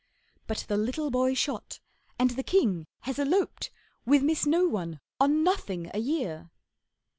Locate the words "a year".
5.93-6.49